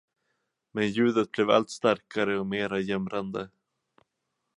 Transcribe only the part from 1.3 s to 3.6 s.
blev allt starkare och mera jämrande.